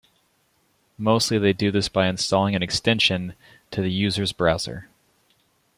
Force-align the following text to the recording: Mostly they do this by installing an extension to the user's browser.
Mostly 0.97 1.37
they 1.37 1.53
do 1.53 1.69
this 1.69 1.87
by 1.87 2.07
installing 2.07 2.55
an 2.55 2.63
extension 2.63 3.35
to 3.69 3.83
the 3.83 3.91
user's 3.91 4.31
browser. 4.33 4.89